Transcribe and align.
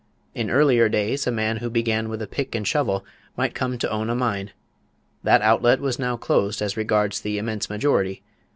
In 0.33 0.49
earlier 0.49 0.89
days, 0.89 1.27
a 1.27 1.31
man 1.31 1.57
who 1.57 1.69
began 1.69 2.09
with 2.09 2.23
a 2.23 2.27
pick 2.27 2.55
and 2.55 2.67
shovel 2.67 3.05
might 3.37 3.53
come 3.53 3.77
to 3.77 3.91
own 3.91 4.09
a 4.09 4.15
mine. 4.15 4.49
That 5.21 5.43
outlet 5.43 5.79
was 5.79 5.99
now 5.99 6.17
closed 6.17 6.59
as 6.59 6.75
regards 6.75 7.21
the 7.21 7.37
immense 7.37 7.69
majority.... 7.69 8.23